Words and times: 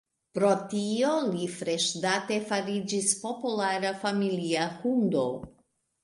Pro 0.35 0.47
tio, 0.69 1.09
li 1.33 1.43
freŝdate 1.57 2.37
fariĝis 2.51 3.11
populara 3.25 3.91
familia 4.05 4.63
hundo. 4.79 5.27